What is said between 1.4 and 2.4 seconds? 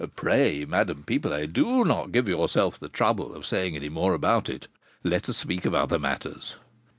do not give